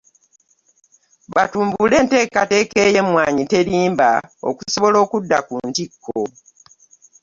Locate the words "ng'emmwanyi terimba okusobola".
2.87-4.97